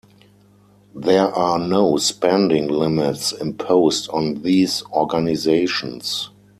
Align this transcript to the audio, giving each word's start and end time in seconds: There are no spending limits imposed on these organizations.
There 0.95 1.27
are 1.27 1.59
no 1.59 1.95
spending 1.97 2.69
limits 2.69 3.33
imposed 3.33 4.09
on 4.09 4.41
these 4.41 4.81
organizations. 4.91 6.31